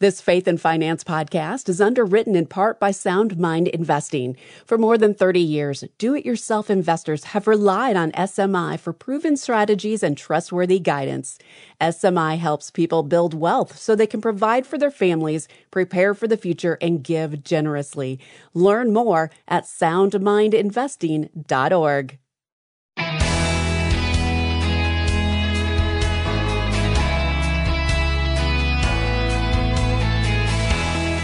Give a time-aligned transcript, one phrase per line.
[0.00, 4.34] This Faith and Finance podcast is underwritten in part by Sound Mind Investing.
[4.64, 9.36] For more than 30 years, do it yourself investors have relied on SMI for proven
[9.36, 11.38] strategies and trustworthy guidance.
[11.82, 16.38] SMI helps people build wealth so they can provide for their families, prepare for the
[16.38, 18.18] future, and give generously.
[18.54, 22.18] Learn more at soundmindinvesting.org.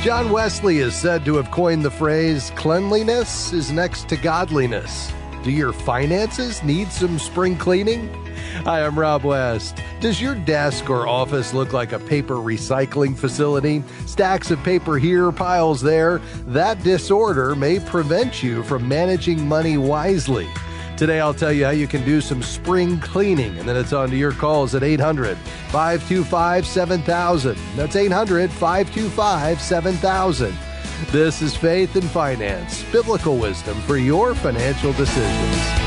[0.03, 5.13] John Wesley is said to have coined the phrase cleanliness is next to godliness.
[5.43, 8.09] Do your finances need some spring cleaning?
[8.64, 9.82] Hi, I'm Rob West.
[10.01, 13.82] Does your desk or office look like a paper recycling facility?
[14.07, 16.18] Stacks of paper here, piles there?
[16.46, 20.49] That disorder may prevent you from managing money wisely.
[20.96, 24.09] Today, I'll tell you how you can do some spring cleaning, and then it's on
[24.09, 25.37] to your calls at 800
[25.68, 27.59] 525 7000.
[27.77, 30.57] That's 800 525 7000.
[31.11, 35.87] This is Faith and Finance, biblical wisdom for your financial decisions.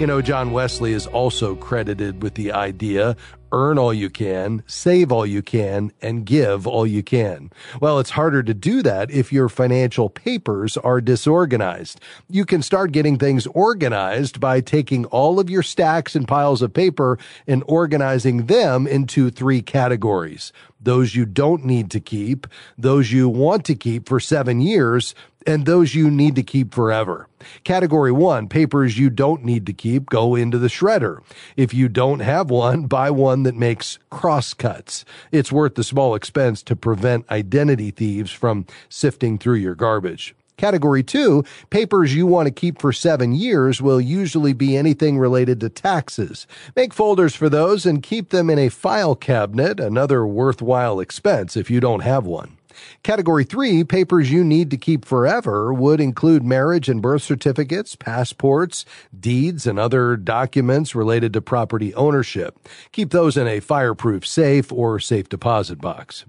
[0.00, 3.18] You know, John Wesley is also credited with the idea
[3.54, 7.50] earn all you can, save all you can, and give all you can.
[7.80, 12.00] Well, it's harder to do that if your financial papers are disorganized.
[12.28, 16.74] You can start getting things organized by taking all of your stacks and piles of
[16.74, 20.52] paper and organizing them into three categories.
[20.80, 22.46] Those you don't need to keep,
[22.76, 25.14] those you want to keep for seven years,
[25.46, 27.28] and those you need to keep forever.
[27.64, 31.20] Category one, papers you don't need to keep go into the shredder.
[31.56, 35.04] If you don't have one, buy one that makes crosscuts.
[35.32, 40.34] It's worth the small expense to prevent identity thieves from sifting through your garbage.
[40.56, 45.58] Category two, papers you want to keep for seven years will usually be anything related
[45.60, 46.46] to taxes.
[46.76, 51.70] Make folders for those and keep them in a file cabinet, another worthwhile expense if
[51.70, 52.56] you don't have one.
[53.02, 58.84] Category 3, papers you need to keep forever, would include marriage and birth certificates, passports,
[59.18, 62.58] deeds, and other documents related to property ownership.
[62.92, 66.24] Keep those in a fireproof safe or safe deposit box.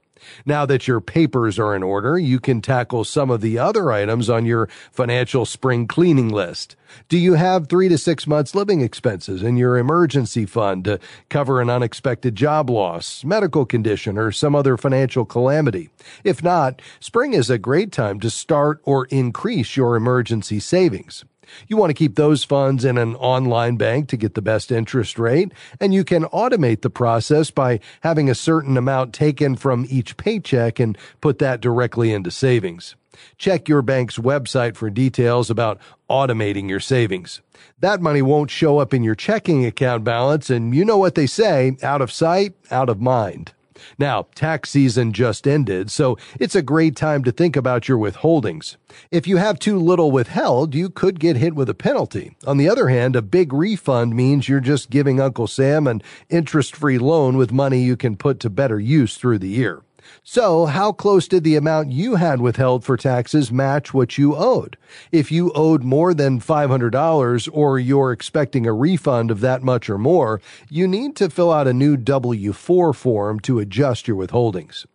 [0.46, 4.30] Now that your papers are in order, you can tackle some of the other items
[4.30, 6.76] on your financial spring cleaning list.
[7.10, 11.00] Do you have three to six months living expenses in your emergency fund to
[11.30, 15.90] cover an unexpected job loss, medical condition, or some other financial calamity?
[16.24, 21.26] If not, spring is a great time to start or increase your emergency savings.
[21.68, 25.18] You want to keep those funds in an online bank to get the best interest
[25.20, 30.18] rate, and you can automate the process by having a certain amount taken from each
[30.18, 32.96] paycheck and put that directly into savings.
[33.38, 35.80] Check your bank's website for details about
[36.10, 37.42] automating your savings.
[37.80, 41.28] That money won't show up in your checking account balance, and you know what they
[41.28, 43.54] say out of sight, out of mind.
[43.98, 48.76] Now, tax season just ended, so it's a great time to think about your withholdings.
[49.12, 52.36] If you have too little withheld, you could get hit with a penalty.
[52.46, 56.76] On the other hand, a big refund means you're just giving Uncle Sam an interest
[56.76, 59.85] free loan with money you can put to better use through the year.
[60.24, 64.78] So, how close did the amount you had withheld for taxes match what you owed?
[65.12, 69.98] If you owed more than $500 or you're expecting a refund of that much or
[69.98, 74.86] more, you need to fill out a new W-4 form to adjust your withholdings.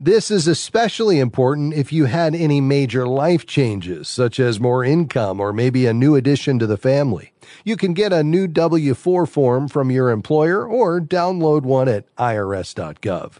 [0.00, 5.40] This is especially important if you had any major life changes, such as more income
[5.40, 7.32] or maybe a new addition to the family.
[7.64, 13.38] You can get a new W-4 form from your employer or download one at irs.gov.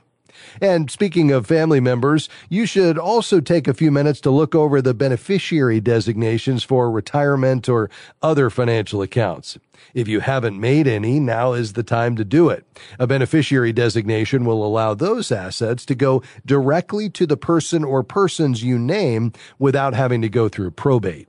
[0.60, 4.80] And speaking of family members, you should also take a few minutes to look over
[4.80, 7.90] the beneficiary designations for retirement or
[8.22, 9.58] other financial accounts.
[9.94, 12.66] If you haven't made any, now is the time to do it.
[12.98, 18.62] A beneficiary designation will allow those assets to go directly to the person or persons
[18.62, 21.28] you name without having to go through probate.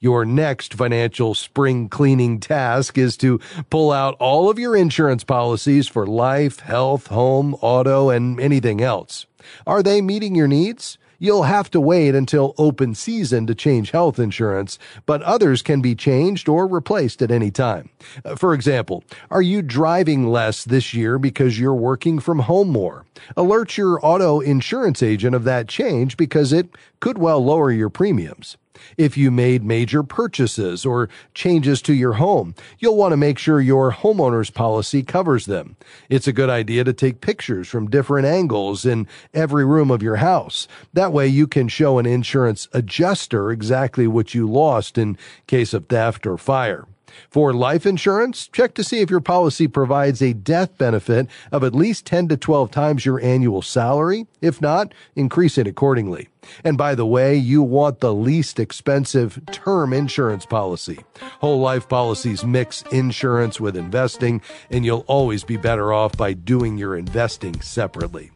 [0.00, 3.40] Your next financial spring cleaning task is to
[3.70, 9.26] pull out all of your insurance policies for life, health, home, auto, and anything else.
[9.66, 10.98] Are they meeting your needs?
[11.22, 14.76] You'll have to wait until open season to change health insurance,
[15.06, 17.90] but others can be changed or replaced at any time.
[18.24, 23.04] Uh, for example, are you driving less this year because you're working from home more?
[23.36, 28.56] Alert your auto insurance agent of that change because it could well lower your premiums.
[28.96, 33.60] If you made major purchases or changes to your home, you'll want to make sure
[33.60, 35.76] your homeowner's policy covers them.
[36.08, 40.16] It's a good idea to take pictures from different angles in every room of your
[40.16, 40.68] house.
[40.92, 45.86] That way you can show an insurance adjuster exactly what you lost in case of
[45.86, 46.86] theft or fire.
[47.30, 51.74] For life insurance, check to see if your policy provides a death benefit of at
[51.74, 54.26] least 10 to 12 times your annual salary.
[54.40, 56.28] If not, increase it accordingly.
[56.64, 60.98] And by the way, you want the least expensive term insurance policy.
[61.40, 66.78] Whole life policies mix insurance with investing, and you'll always be better off by doing
[66.78, 68.31] your investing separately.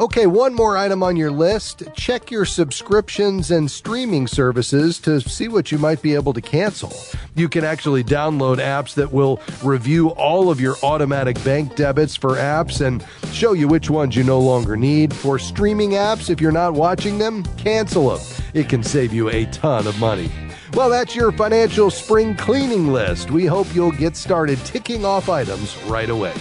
[0.00, 1.82] Okay, one more item on your list.
[1.92, 6.92] Check your subscriptions and streaming services to see what you might be able to cancel.
[7.34, 12.36] You can actually download apps that will review all of your automatic bank debits for
[12.36, 15.12] apps and show you which ones you no longer need.
[15.12, 18.24] For streaming apps, if you're not watching them, cancel them.
[18.54, 20.30] It can save you a ton of money.
[20.74, 23.32] Well, that's your financial spring cleaning list.
[23.32, 26.34] We hope you'll get started ticking off items right away.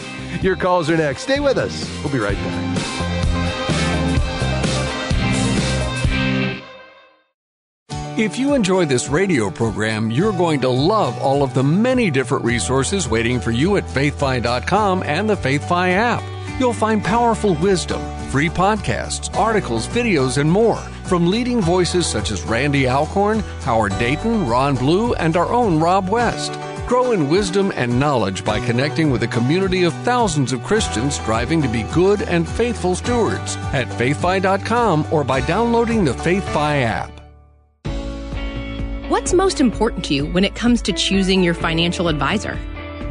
[0.43, 1.23] Your calls are next.
[1.23, 1.89] Stay with us.
[2.03, 2.96] We'll be right back.
[8.17, 12.43] If you enjoy this radio program, you're going to love all of the many different
[12.43, 16.23] resources waiting for you at faithfi.com and the FaithFi app.
[16.59, 22.41] You'll find powerful wisdom, free podcasts, articles, videos, and more from leading voices such as
[22.41, 26.53] Randy Alcorn, Howard Dayton, Ron Blue, and our own Rob West.
[26.87, 31.61] Grow in wisdom and knowledge by connecting with a community of thousands of Christians striving
[31.61, 37.16] to be good and faithful stewards at faithfi.com or by downloading the FaithFi app.
[39.09, 42.59] What's most important to you when it comes to choosing your financial advisor?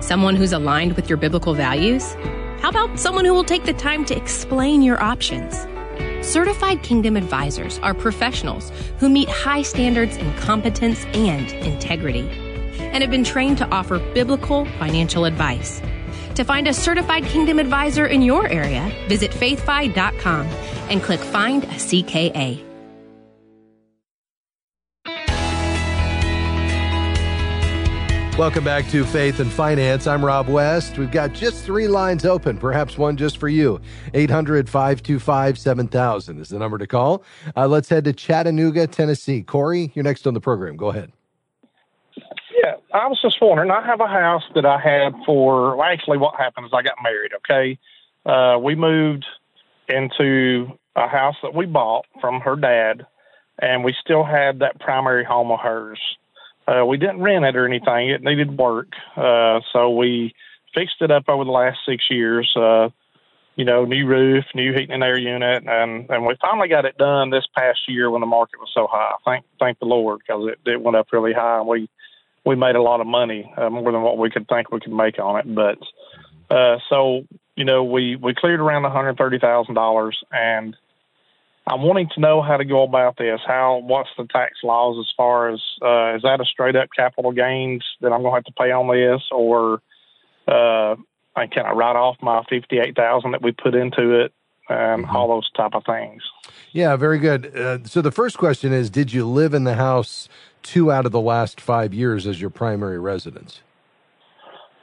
[0.00, 2.12] Someone who's aligned with your biblical values?
[2.60, 5.66] How about someone who will take the time to explain your options?
[6.20, 12.28] Certified Kingdom Advisors are professionals who meet high standards in competence and integrity
[12.78, 15.80] and have been trained to offer biblical financial advice.
[16.34, 20.46] To find a certified Kingdom Advisor in your area, visit faithfi.com
[20.90, 22.65] and click Find a CKA.
[28.38, 30.06] Welcome back to Faith and Finance.
[30.06, 30.98] I'm Rob West.
[30.98, 33.80] We've got just three lines open, perhaps one just for you.
[34.12, 37.24] 800 525 7000 is the number to call.
[37.56, 39.42] Uh, let's head to Chattanooga, Tennessee.
[39.42, 40.76] Corey, you're next on the program.
[40.76, 41.12] Go ahead.
[42.62, 43.70] Yeah, I was just wondering.
[43.70, 46.96] I have a house that I had for, well, actually, what happened is I got
[47.02, 47.78] married, okay?
[48.26, 49.24] Uh, we moved
[49.88, 53.06] into a house that we bought from her dad,
[53.62, 55.98] and we still had that primary home of hers
[56.66, 58.10] uh, we didn't rent it or anything.
[58.10, 58.88] It needed work.
[59.16, 60.34] Uh, so we
[60.74, 62.50] fixed it up over the last six years.
[62.56, 62.88] Uh,
[63.56, 66.98] you know, new roof, new heating and air unit, and and we finally got it
[66.98, 69.14] done this past year when the market was so high.
[69.24, 71.88] Thank thank the Lord because it, it went up really high, and we
[72.44, 74.92] we made a lot of money, uh, more than what we could think we could
[74.92, 75.54] make on it.
[75.54, 75.78] But
[76.54, 77.22] uh, so
[77.56, 80.76] you know, we we cleared around one hundred thirty thousand dollars, and
[81.66, 83.40] I'm wanting to know how to go about this.
[83.44, 87.32] How what's the tax laws as far as uh, is that a straight up capital
[87.32, 89.82] gains that I'm going to have to pay on this, or
[90.46, 90.94] uh,
[91.34, 94.32] can I write off my fifty eight thousand that we put into it,
[94.68, 95.16] and mm-hmm.
[95.16, 96.22] all those type of things.
[96.70, 97.56] Yeah, very good.
[97.56, 100.28] Uh, so the first question is: Did you live in the house
[100.62, 103.60] two out of the last five years as your primary residence?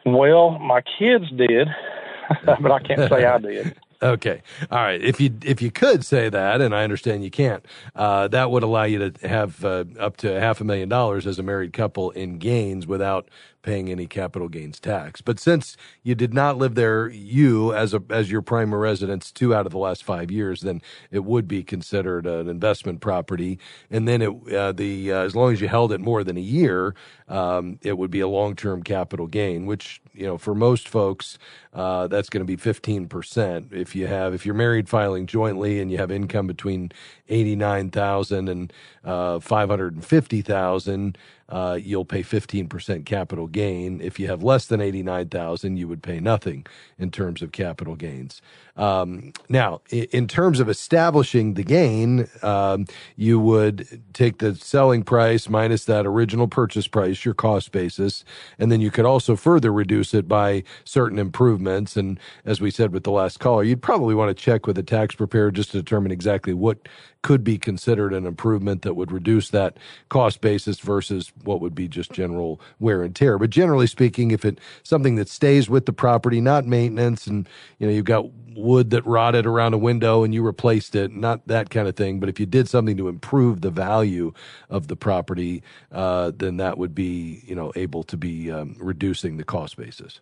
[0.05, 1.69] Well, my kids did,
[2.45, 3.77] but I can't say I did.
[4.03, 4.43] Okay.
[4.69, 5.01] All right.
[5.01, 7.65] If you if you could say that, and I understand you can't,
[7.95, 11.39] uh, that would allow you to have uh, up to half a million dollars as
[11.39, 13.29] a married couple in gains without
[13.63, 15.21] paying any capital gains tax.
[15.21, 19.55] But since you did not live there, you as a as your primary residence two
[19.55, 23.57] out of the last five years, then it would be considered an investment property.
[23.89, 26.41] And then it uh, the uh, as long as you held it more than a
[26.41, 26.93] year,
[27.27, 31.39] um, it would be a long term capital gain, which you know for most folks
[31.73, 33.69] uh, that's going to be fifteen percent.
[33.71, 36.91] If you have if you're married filing jointly and you have income between
[37.29, 41.17] eighty nine thousand and uh, five hundred and fifty thousand
[41.49, 44.01] uh, you'll pay 15% capital gain.
[44.01, 46.65] If you have less than 89,000, you would pay nothing
[46.97, 48.41] in terms of capital gains.
[48.75, 52.85] Um, now, in terms of establishing the gain, um,
[53.15, 58.25] you would take the selling price minus that original purchase price, your cost basis,
[58.57, 61.95] and then you could also further reduce it by certain improvements.
[61.95, 64.83] And as we said with the last caller, you'd probably want to check with a
[64.83, 66.87] tax preparer just to determine exactly what
[67.23, 69.77] could be considered an improvement that would reduce that
[70.09, 73.39] cost basis versus what would be just general wear and tear.
[73.39, 77.49] But generally speaking, if it's something that stays with the property, not maintenance, and
[77.79, 78.25] you know you've got
[78.55, 82.19] wood that rotted around a window and you replaced it, not that kind of thing.
[82.19, 84.31] But if you did something to improve the value
[84.69, 89.37] of the property, uh, then that would be, you know, able to be um, reducing
[89.37, 90.19] the cost basis.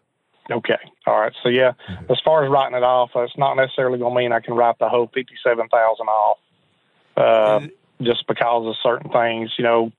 [0.50, 0.80] Okay.
[1.08, 1.34] All right.
[1.44, 2.12] So yeah, mm-hmm.
[2.12, 4.80] as far as writing it off, it's not necessarily going to mean I can write
[4.80, 6.38] the whole fifty-seven thousand off,
[7.18, 7.68] uh,
[8.02, 9.52] just because of certain things.
[9.58, 9.92] You know,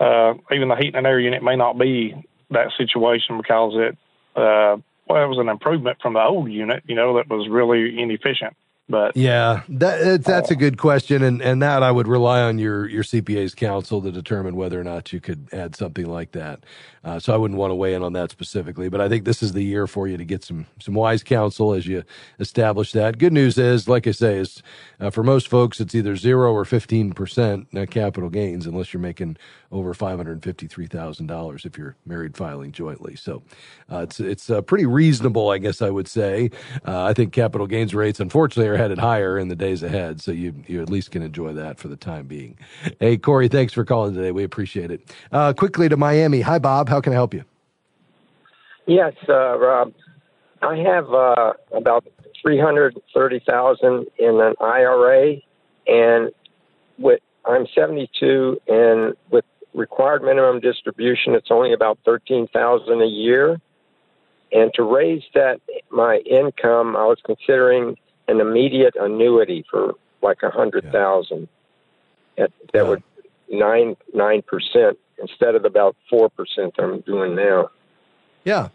[0.00, 2.14] uh, even the heating and air unit may not be
[2.50, 3.98] that situation because it
[4.36, 4.76] uh,
[5.08, 8.56] well, it was an improvement from the old unit, you know, that was really inefficient.
[8.92, 12.86] But yeah, that that's a good question, and and that I would rely on your
[12.86, 16.64] your CPA's counsel to determine whether or not you could add something like that.
[17.02, 19.42] Uh, so I wouldn't want to weigh in on that specifically, but I think this
[19.42, 22.04] is the year for you to get some some wise counsel as you
[22.38, 23.18] establish that.
[23.18, 24.62] Good news is, like I say, is
[25.00, 29.38] uh, for most folks it's either zero or fifteen percent capital gains, unless you're making
[29.72, 33.16] over five hundred fifty three thousand dollars if you're married filing jointly.
[33.16, 33.42] So
[33.90, 36.50] uh, it's it's uh, pretty reasonable, I guess I would say.
[36.86, 40.20] Uh, I think capital gains rates, unfortunately, are headed higher in the days ahead.
[40.20, 42.58] So you you at least can enjoy that for the time being.
[42.98, 44.32] Hey, Corey, thanks for calling today.
[44.32, 45.14] We appreciate it.
[45.30, 46.40] Uh, quickly to Miami.
[46.40, 46.88] Hi, Bob.
[46.88, 47.44] How can I help you?
[48.86, 49.92] Yes, uh, Rob.
[50.60, 52.04] I have uh, about
[52.40, 55.36] three hundred thirty thousand in an IRA,
[55.86, 56.30] and
[56.98, 63.06] with I'm seventy two, and with required minimum distribution, it's only about thirteen thousand a
[63.06, 63.60] year.
[64.52, 65.60] And to raise that
[65.90, 67.96] my income, I was considering
[68.32, 71.48] an immediate annuity for like a hundred thousand.
[72.36, 72.46] Yeah.
[72.46, 72.88] That, that yeah.
[72.88, 73.02] would
[73.50, 77.70] nine nine percent instead of about four percent I'm doing now.
[78.44, 78.68] Yeah.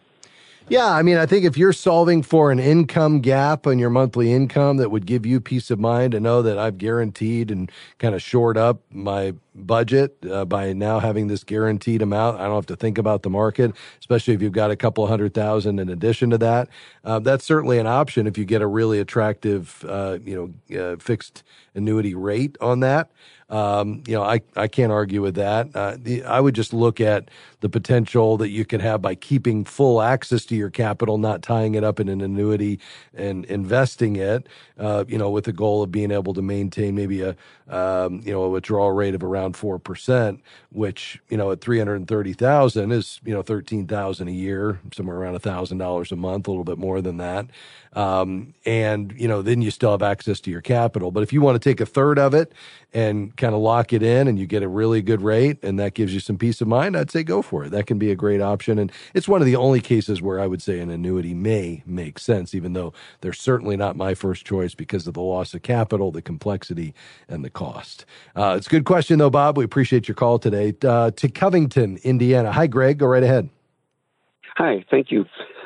[0.69, 4.33] Yeah, I mean, I think if you're solving for an income gap on your monthly
[4.33, 8.13] income that would give you peace of mind to know that I've guaranteed and kind
[8.13, 12.39] of shored up my budget uh, by now having this guaranteed amount.
[12.39, 15.33] I don't have to think about the market, especially if you've got a couple hundred
[15.33, 16.69] thousand in addition to that.
[17.03, 20.95] Uh, that's certainly an option if you get a really attractive, uh, you know, uh,
[20.97, 21.43] fixed
[21.75, 23.11] annuity rate on that.
[23.49, 25.73] Um, you know, I, I can't argue with that.
[25.73, 27.29] Uh, the, I would just look at
[27.61, 31.75] the potential that you could have by keeping full access to your capital, not tying
[31.75, 32.79] it up in an annuity
[33.13, 34.47] and investing it,
[34.77, 37.37] uh, you know, with the goal of being able to maintain maybe a,
[37.69, 40.39] um, you know, a withdrawal rate of around 4%,
[40.77, 46.15] which, you know, at 330,000 is, you know, 13,000 a year, somewhere around $1,000 a
[46.15, 47.47] month, a little bit more than that.
[47.93, 51.09] Um, and, you know, then you still have access to your capital.
[51.09, 52.53] But if you want to take a third of it
[52.93, 55.95] and kind of lock it in and you get a really good rate and that
[55.95, 57.71] gives you some peace of mind, I'd say go for it.
[57.71, 58.77] That can be a great option.
[58.77, 62.19] And it's one of the only cases where I would say an annuity may make
[62.19, 66.11] sense, even though they're certainly not my first choice because of the loss of capital,
[66.11, 66.93] the complexity,
[67.27, 68.05] and the cost.
[68.35, 69.57] Uh, it's a good question, though, Bob.
[69.57, 70.66] We appreciate your call today.
[70.83, 72.51] Uh, to Covington, Indiana.
[72.51, 72.97] Hi, Greg.
[72.99, 73.49] Go right ahead.
[74.55, 75.25] Hi, thank you.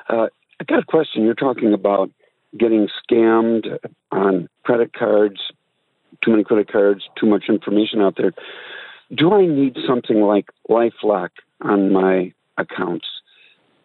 [0.10, 0.28] Uh,
[0.60, 1.24] I got a question.
[1.24, 2.12] You're talking about
[2.58, 3.78] getting scammed
[4.12, 5.40] on credit cards,
[6.24, 8.34] too many credit cards, too much information out there.
[9.16, 11.30] Do I need something like LifeLock
[11.62, 13.08] on my accounts?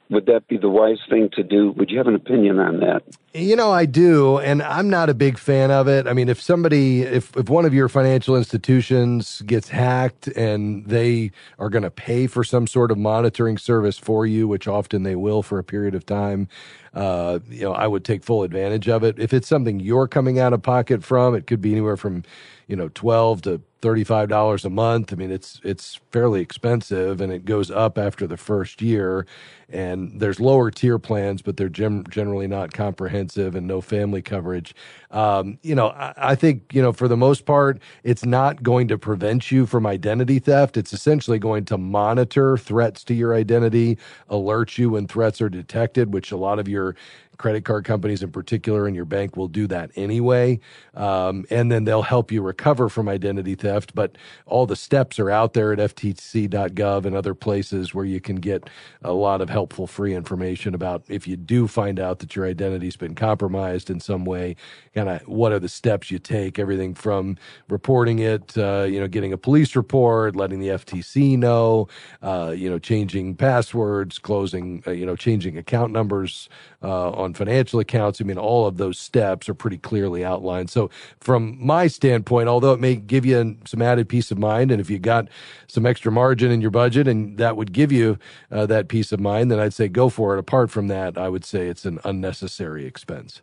[0.08, 1.72] Would that be the wise thing to do?
[1.72, 3.02] Would you have an opinion on that?
[3.34, 6.06] You know, I do, and I'm not a big fan of it.
[6.06, 11.32] I mean, if somebody, if, if one of your financial institutions gets hacked and they
[11.58, 15.16] are going to pay for some sort of monitoring service for you, which often they
[15.16, 16.48] will for a period of time,
[16.94, 19.18] uh, you know, I would take full advantage of it.
[19.18, 22.22] If it's something you're coming out of pocket from, it could be anywhere from,
[22.68, 25.12] you know, 12 to $35 a month.
[25.12, 29.26] I mean, it's it's fairly expensive and it goes up after the first year.
[29.68, 34.74] And there's lower tier plans, but they're gem- generally not comprehensive and no family coverage.
[35.10, 38.88] Um, you know, I, I think, you know, for the most part, it's not going
[38.88, 40.76] to prevent you from identity theft.
[40.76, 46.12] It's essentially going to monitor threats to your identity, alert you when threats are detected,
[46.14, 46.94] which a lot of your
[47.38, 50.58] credit card companies in particular and your bank will do that anyway.
[50.94, 53.94] Um, and then they'll help you recover from identity theft.
[53.94, 54.16] But
[54.46, 58.68] all the steps are out there at ftc.gov and other places where you can get
[59.02, 62.96] a lot of helpful free information about if you do find out that your identity's
[62.96, 64.56] been compromised in some way,
[64.94, 67.36] kind of what are the steps you take, everything from
[67.68, 71.88] reporting it, uh, you know, getting a police report, letting the FTC know,
[72.22, 76.48] uh, you know, changing passwords, closing, uh, you know, changing account numbers
[76.82, 78.20] uh, on financial accounts.
[78.20, 80.70] I mean, all of those steps are pretty clearly outlined.
[80.70, 80.88] So,
[81.20, 84.88] from my standpoint, although it may give you some added peace of mind, and if
[84.88, 85.28] you got
[85.66, 88.18] some extra margin in your budget and that would give you
[88.50, 90.38] uh, that peace of mind, then I'd say go for it.
[90.38, 93.42] Apart from that, I would say it's an unnecessary expense.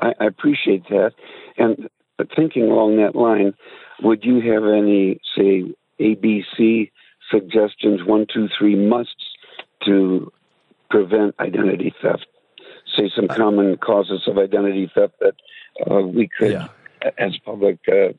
[0.00, 1.12] I appreciate that.
[1.56, 1.88] And
[2.36, 3.54] thinking along that line,
[4.02, 6.90] would you have any, say, ABC
[7.30, 9.24] suggestions, one, two, three musts
[9.86, 10.32] to
[10.92, 12.26] prevent identity theft?
[12.96, 15.34] Say some common causes of identity theft that
[15.90, 16.68] uh, we could, yeah.
[17.16, 18.12] as public, uh,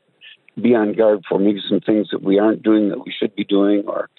[0.60, 1.38] be on guard for.
[1.38, 4.10] Maybe some things that we aren't doing that we should be doing, or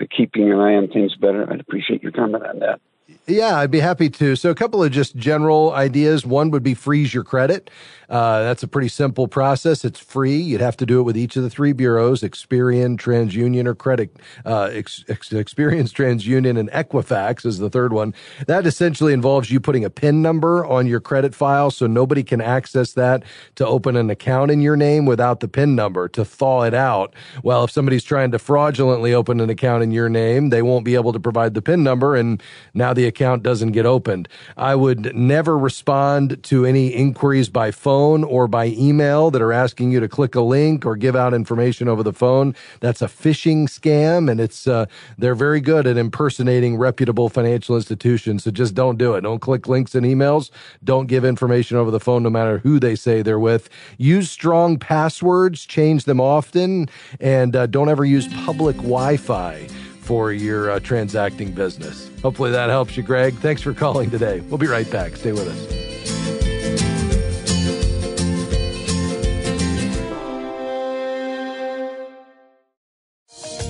[0.00, 1.46] uh, keeping an eye on things better.
[1.52, 2.80] I'd appreciate your comment on that.
[3.26, 4.36] Yeah, I'd be happy to.
[4.36, 6.26] So, a couple of just general ideas.
[6.26, 7.70] One would be freeze your credit.
[8.08, 9.84] Uh, that's a pretty simple process.
[9.84, 10.36] It's free.
[10.36, 14.16] You'd have to do it with each of the three bureaus: Experian, TransUnion, or Credit
[14.44, 18.14] uh, Ex- Ex- Experience, TransUnion, and Equifax is the third one.
[18.46, 22.40] That essentially involves you putting a PIN number on your credit file, so nobody can
[22.40, 23.22] access that
[23.54, 27.14] to open an account in your name without the PIN number to thaw it out.
[27.44, 30.96] Well, if somebody's trying to fraudulently open an account in your name, they won't be
[30.96, 32.42] able to provide the PIN number, and
[32.74, 34.28] now the account doesn't get opened.
[34.56, 39.52] I would never respond to any inquiries by phone phone or by email that are
[39.52, 42.54] asking you to click a link or give out information over the phone.
[42.80, 44.86] That's a phishing scam, and it's uh,
[45.18, 48.44] they're very good at impersonating reputable financial institutions.
[48.44, 49.22] So just don't do it.
[49.22, 50.50] Don't click links and emails.
[50.84, 53.68] Don't give information over the phone, no matter who they say they're with.
[53.98, 55.66] Use strong passwords.
[55.66, 56.88] Change them often,
[57.18, 62.10] and uh, don't ever use public Wi-Fi for your uh, transacting business.
[62.20, 63.32] Hopefully that helps you, Greg.
[63.34, 64.40] Thanks for calling today.
[64.40, 65.14] We'll be right back.
[65.14, 65.80] Stay with us.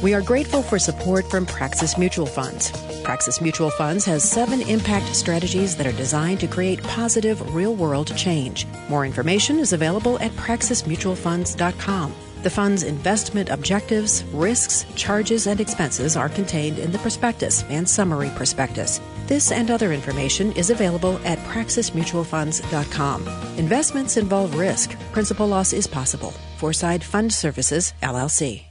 [0.03, 2.73] We are grateful for support from Praxis Mutual Funds.
[3.03, 8.17] Praxis Mutual Funds has seven impact strategies that are designed to create positive real world
[8.17, 8.67] change.
[8.89, 12.15] More information is available at praxismutualfunds.com.
[12.43, 18.31] The fund's investment objectives, risks, charges, and expenses are contained in the prospectus and summary
[18.35, 19.01] prospectus.
[19.27, 23.29] This and other information is available at praxismutualfunds.com.
[23.59, 24.99] Investments involve risk.
[25.13, 26.33] Principal loss is possible.
[26.57, 28.70] Foreside Fund Services, LLC.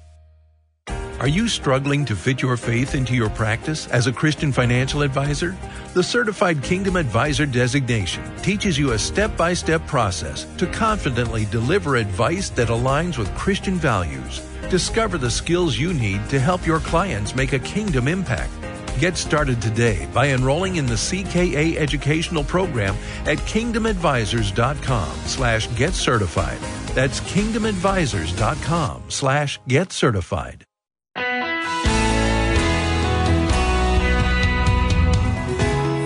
[1.19, 5.53] Are you struggling to fit your faith into your practice as a Christian financial advisor?
[5.93, 11.97] The Certified Kingdom Advisor designation teaches you a step by step process to confidently deliver
[11.97, 14.39] advice that aligns with Christian values.
[14.69, 18.53] Discover the skills you need to help your clients make a kingdom impact.
[18.97, 22.95] Get started today by enrolling in the CKA educational program
[23.25, 26.59] at kingdomadvisors.com slash get certified.
[26.95, 30.65] That's kingdomadvisors.com slash get certified.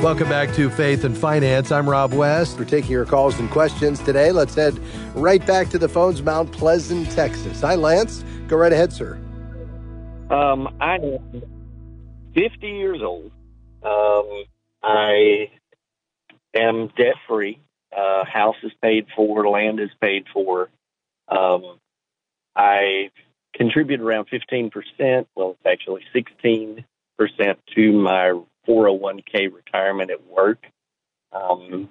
[0.04, 1.72] Welcome back to Faith and Finance.
[1.72, 2.60] I'm Rob West.
[2.60, 4.34] We're taking your calls and questions today.
[4.34, 4.78] Let's head
[5.16, 7.62] right back to the phones, Mount Pleasant, Texas.
[7.62, 8.26] Hi, Lance.
[8.50, 9.14] Go right ahead, sir.
[10.30, 11.42] Um, I'm
[12.36, 13.32] 50 years old.
[13.82, 14.44] Um,
[14.84, 15.50] I
[16.54, 17.62] am debt free.
[17.96, 20.70] Uh, house is paid for, land is paid for.
[21.30, 21.80] Um,
[22.58, 23.10] I
[23.56, 26.84] contribute around 15%, well, it's actually 16%
[27.76, 30.66] to my 401k retirement at work.
[31.32, 31.90] Um,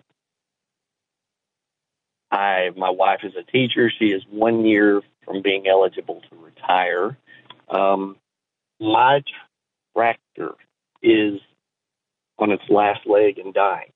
[2.31, 3.91] I my wife is a teacher.
[3.99, 7.17] She is one year from being eligible to retire.
[7.69, 8.17] Um,
[8.81, 9.23] my
[9.95, 10.55] tractor
[11.03, 11.41] is
[12.39, 13.93] on its last leg and dying.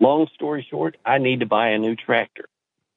[0.00, 2.46] Long story short, I need to buy a new tractor.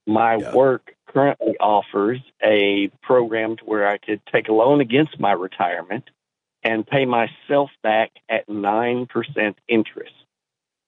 [0.06, 0.54] My yeah.
[0.54, 6.10] work currently offers a program to where I could take a loan against my retirement
[6.68, 9.08] and pay myself back at 9%
[9.70, 10.14] interest.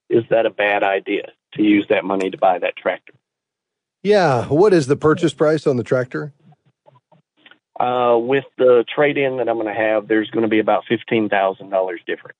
[0.10, 3.13] Is that a bad idea to use that money to buy that tractor?
[4.04, 4.46] Yeah.
[4.48, 6.34] What is the purchase price on the tractor?
[7.80, 10.84] Uh, with the trade in that I'm going to have, there's going to be about
[10.92, 12.38] $15,000 difference.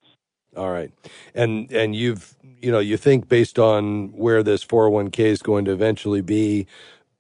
[0.58, 0.92] All right.
[1.34, 5.72] And and you've you know, you think based on where this 401k is going to
[5.72, 6.66] eventually be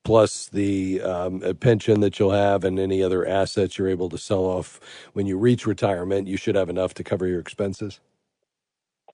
[0.10, 4.44] plus the um, pension that you'll have and any other assets you're able to sell
[4.44, 4.80] off
[5.14, 8.00] when you reach retirement, you should have enough to cover your expenses?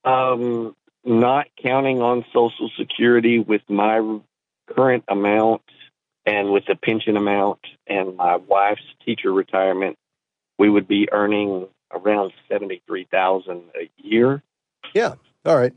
[0.05, 4.19] Um, not counting on Social Security with my
[4.73, 5.63] current amount
[6.25, 9.97] and with the pension amount and my wife's teacher retirement,
[10.57, 14.41] we would be earning around seventy three thousand a year.
[14.93, 15.15] Yeah.
[15.45, 15.73] All right.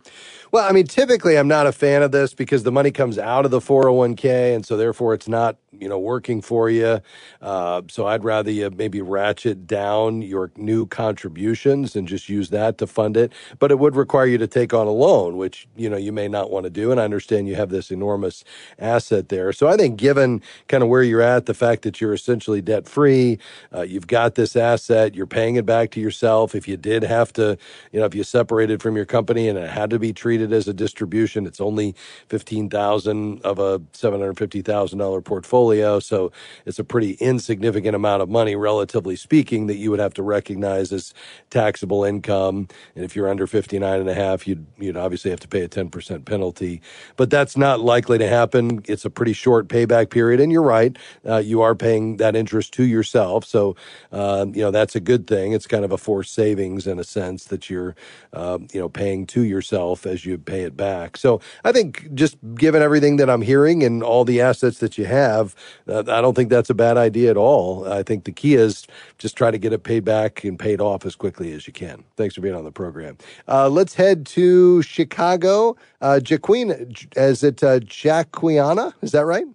[0.50, 3.44] Well, I mean, typically I'm not a fan of this because the money comes out
[3.44, 7.00] of the 401k, and so therefore it's not you know working for you.
[7.40, 12.78] Uh, so I'd rather you maybe ratchet down your new contributions and just use that
[12.78, 13.32] to fund it.
[13.58, 16.28] But it would require you to take on a loan, which you know you may
[16.28, 16.90] not want to do.
[16.90, 18.44] And I understand you have this enormous
[18.78, 19.52] asset there.
[19.52, 22.88] So I think given kind of where you're at, the fact that you're essentially debt
[22.88, 23.38] free,
[23.74, 26.54] uh, you've got this asset, you're paying it back to yourself.
[26.54, 27.56] If you did have to,
[27.92, 30.68] you know, if you separated from your company and it had to be treated as
[30.68, 31.94] a distribution, it's only
[32.28, 36.00] fifteen thousand of a seven hundred fifty thousand dollar portfolio portfolio.
[36.00, 36.32] So
[36.66, 40.92] it's a pretty insignificant amount of money, relatively speaking, that you would have to recognize
[40.92, 41.12] as
[41.50, 42.68] taxable income.
[42.94, 45.68] And if you're under 59 and a half, you'd, you'd obviously have to pay a
[45.68, 46.80] 10% penalty.
[47.16, 48.82] But that's not likely to happen.
[48.86, 50.40] It's a pretty short payback period.
[50.40, 50.96] And you're right.
[51.26, 53.44] Uh, you are paying that interest to yourself.
[53.44, 53.76] So,
[54.12, 55.52] uh, you know, that's a good thing.
[55.52, 57.94] It's kind of a forced savings in a sense that you're,
[58.32, 61.16] uh, you know, paying to yourself as you pay it back.
[61.16, 65.04] So I think just given everything that I'm hearing and all the assets that you
[65.06, 65.47] have,
[65.88, 67.90] uh, I don't think that's a bad idea at all.
[67.90, 68.86] I think the key is
[69.18, 72.04] just try to get it paid back and paid off as quickly as you can.
[72.16, 73.18] Thanks for being on the program.
[73.46, 75.76] Uh, let's head to Chicago.
[76.00, 78.92] Uh, Jaquina, is it uh, Jaquiana?
[79.02, 79.46] Is that right?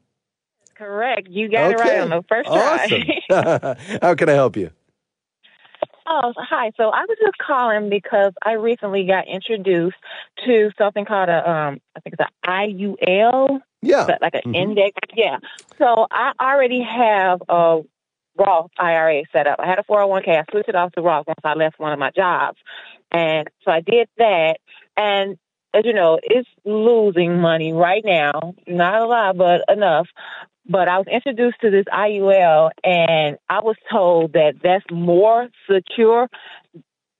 [0.76, 1.28] Correct.
[1.30, 1.76] You got okay.
[1.76, 3.98] it right on the first try.
[4.02, 4.72] How can I help you?
[6.06, 6.72] Oh, hi.
[6.78, 9.96] So I was just calling because I recently got introduced
[10.46, 13.62] to something called a, um, I think it's an IUL.
[13.82, 14.18] Yeah.
[14.22, 14.56] Like an Mhm.
[14.56, 14.98] index.
[15.14, 15.38] Yeah.
[15.78, 17.82] So I already have a
[18.36, 19.60] Roth IRA set up.
[19.60, 20.38] I had a 401k.
[20.40, 22.58] I switched it off to Roth once I left one of my jobs.
[23.12, 24.58] And so I did that.
[24.98, 25.38] And
[25.74, 28.54] as you know, it's losing money right now.
[28.68, 30.08] Not a lot, but enough.
[30.68, 36.30] But I was introduced to this IUL, and I was told that that's more secure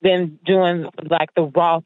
[0.02, 1.84] than doing like the Roth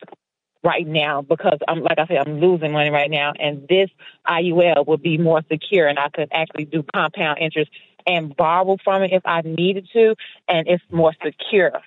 [0.63, 3.89] right now because I'm like I said, I'm losing money right now, and this
[4.27, 7.71] IUL would be more secure, and I could actually do compound interest
[8.05, 10.15] and borrow from it if I needed to,
[10.47, 11.81] and it's more secure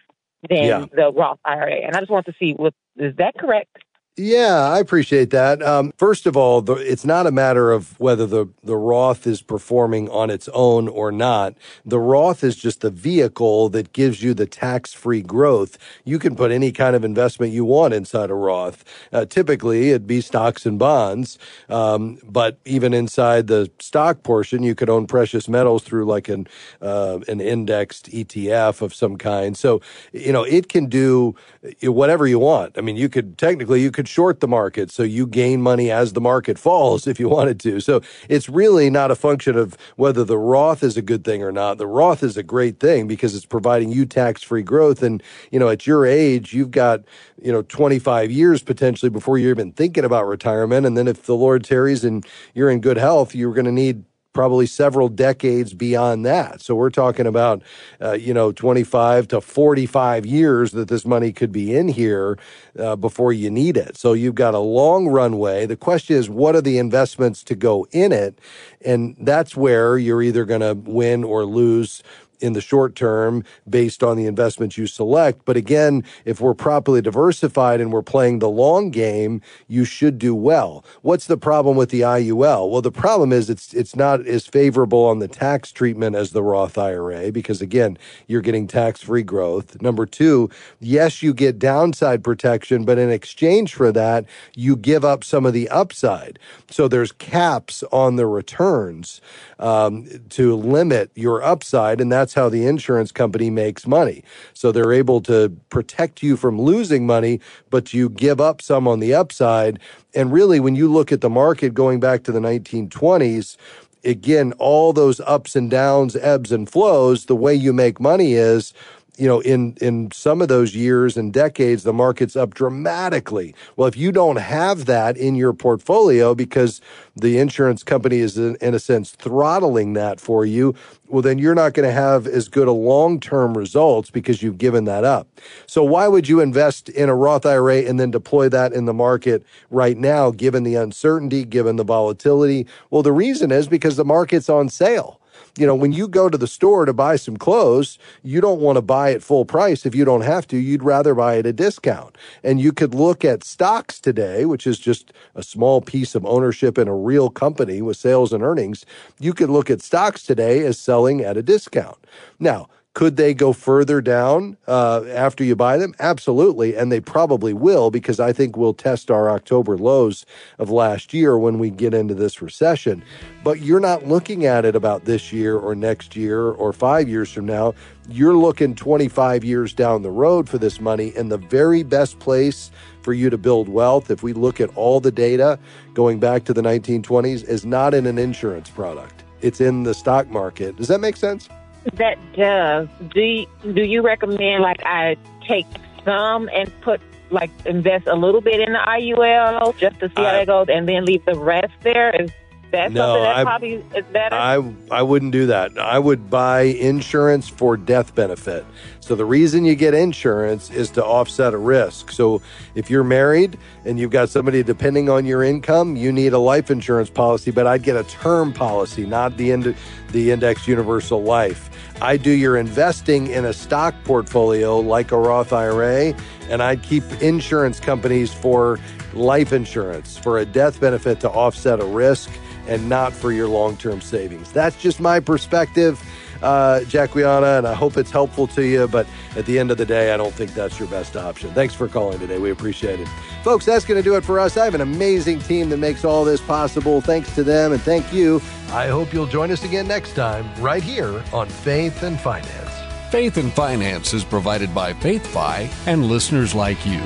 [0.49, 0.87] than Yeah.
[0.93, 1.77] the Roth IRA.
[1.77, 3.77] And I just want to see what is that correct?
[4.17, 5.63] Yeah, I appreciate that.
[5.63, 9.41] Um, first of all, the, it's not a matter of whether the, the Roth is
[9.41, 11.55] performing on its own or not.
[11.87, 15.79] The Roth is just the vehicle that gives you the tax free growth.
[16.05, 18.85] You can put any kind of investment you want inside a Roth.
[19.11, 21.39] Uh, typically, it'd be stocks and bonds.
[21.71, 26.47] Um, but even inside the stock portion, you could own precious metals through like an,
[26.83, 29.57] uh, an indexed ETF of some kind.
[29.57, 29.81] So,
[30.13, 31.37] you know, it can do
[31.83, 32.77] whatever you want.
[32.77, 34.91] I mean, you could technically, you could short the market.
[34.91, 37.81] So you gain money as the market falls if you wanted to.
[37.81, 41.53] So it's really not a function of whether the Roth is a good thing or
[41.53, 41.79] not.
[41.79, 45.03] The Roth is a great thing because it's providing you tax free growth.
[45.03, 47.01] And, you know, at your age, you've got,
[47.43, 50.87] you know, 25 years potentially before you're even thinking about retirement.
[50.87, 54.05] And then if the Lord tarries and you're in good health, you're going to need
[54.33, 56.61] probably several decades beyond that.
[56.61, 57.63] So we're talking about,
[58.01, 62.39] uh, you know, 25 to 45 years that this money could be in here
[62.79, 63.97] uh, before you need it.
[63.97, 65.67] So you've got a long runway.
[65.67, 68.39] The question is, what are the investments to go in it?
[68.85, 72.03] And that's where you're either going to win or lose
[72.41, 75.45] in the short term based on the investments you select.
[75.45, 80.35] But again, if we're properly diversified and we're playing the long game, you should do
[80.35, 80.85] well.
[81.03, 82.71] What's the problem with the IUL?
[82.71, 86.43] Well, the problem is it's it's not as favorable on the tax treatment as the
[86.43, 89.81] Roth IRA because again, you're getting tax-free growth.
[89.83, 90.49] Number 2,
[90.81, 94.25] yes, you get downside protection, but in exchange for that,
[94.55, 96.39] you give up some of the upside.
[96.71, 99.21] So there's caps on the returns
[99.59, 104.23] um, to limit your upside, and that's how the insurance company makes money.
[104.55, 107.41] So they're able to protect you from losing money,
[107.71, 109.79] but you give up some on the upside.
[110.15, 113.57] And really, when you look at the market going back to the 1920s,
[114.05, 118.73] again, all those ups and downs, ebbs and flows, the way you make money is
[119.21, 123.55] you know, in in some of those years and decades, the market's up dramatically.
[123.77, 126.81] Well, if you don't have that in your portfolio because
[127.15, 130.75] the insurance company is in, in a sense throttling that for you,
[131.07, 134.57] well, then you're not going to have as good a long term results because you've
[134.57, 135.29] given that up.
[135.67, 138.95] So why would you invest in a Roth IRA and then deploy that in the
[138.95, 142.67] market right now, given the uncertainty, given the volatility?
[142.89, 145.20] Well, the reason is because the market's on sale
[145.59, 148.77] you know, when you go to the store to buy some clothes, you don't want
[148.77, 150.57] to buy at full price if you don't have to.
[150.57, 152.17] You'd rather buy at a discount.
[152.43, 156.79] And you could look at stocks today, which is just a small piece of ownership
[156.79, 158.85] in a real company with sales and earnings.
[159.19, 161.99] You could look at stocks today as selling at a discount.
[162.39, 165.95] Now, could they go further down uh, after you buy them?
[166.01, 166.77] Absolutely.
[166.77, 170.27] And they probably will because I think we'll test our October lows
[170.59, 173.05] of last year when we get into this recession.
[173.45, 177.31] But you're not looking at it about this year or next year or five years
[177.31, 177.75] from now.
[178.09, 181.13] You're looking 25 years down the road for this money.
[181.17, 182.73] And the very best place
[183.03, 185.61] for you to build wealth, if we look at all the data
[185.95, 190.29] going back to the 1920s, is not in an insurance product, it's in the stock
[190.29, 190.77] market.
[190.77, 191.49] Does that make sense?
[191.95, 192.89] That does.
[193.15, 195.17] Do you, do you recommend like I
[195.47, 195.67] take
[196.05, 200.33] some and put like invest a little bit in the IUL just to see how
[200.33, 202.11] that goes, and then leave the rest there?
[202.11, 202.31] Is
[202.71, 204.35] That's No, something that I- probably is better.
[204.37, 205.77] I I wouldn't do that.
[205.79, 208.65] I would buy insurance for death benefit.
[209.01, 212.13] So the reason you get insurance is to offset a risk.
[212.13, 212.41] So
[212.77, 216.71] if you're married and you've got somebody depending on your income, you need a life
[216.71, 219.75] insurance policy, but I'd get a term policy, not the ind-
[220.13, 221.69] the index universal life.
[222.03, 226.15] I do your investing in a stock portfolio like a Roth IRA,
[226.49, 228.79] and I'd keep insurance companies for
[229.13, 232.31] life insurance for a death benefit to offset a risk
[232.71, 234.51] and not for your long term savings.
[234.53, 236.03] That's just my perspective,
[236.41, 238.89] uh, Jacquiana, and I hope it's helpful to you.
[238.89, 239.07] But
[239.37, 241.53] at the end of the day, I don't think that's your best option.
[241.53, 242.39] Thanks for calling today.
[242.39, 243.09] We appreciate it.
[243.43, 244.57] Folks, that's going to do it for us.
[244.57, 247.01] I have an amazing team that makes all this possible.
[247.01, 248.41] Thanks to them and thank you.
[248.71, 252.71] I hope you'll join us again next time, right here on Faith and Finance.
[253.11, 257.01] Faith and Finance is provided by FaithFi and listeners like you.